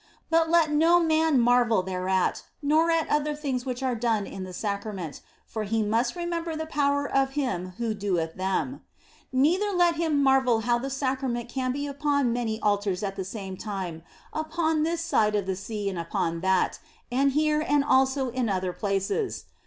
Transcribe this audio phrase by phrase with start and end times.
[0.31, 4.51] But let no man marvel thereat, nor at other things which are done in the
[4.51, 8.81] Sacrament, for he must remember the power of Him who doeth them.
[9.31, 12.59] Neither let him marvel how the 148 THE BLESSED ANGELA Sacrament can be upon many
[12.63, 14.01] altars at the same time,
[14.33, 16.79] upon this side of the sea and upon that,
[17.11, 19.45] and here and also in other places.